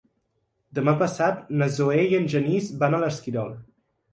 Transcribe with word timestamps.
Demà 0.77 0.95
passat 1.01 1.45
na 1.63 1.67
Zoè 1.75 1.99
i 2.07 2.17
en 2.21 2.27
Genís 2.35 2.73
van 2.85 2.97
a 2.97 3.03
l'Esquirol. 3.05 3.57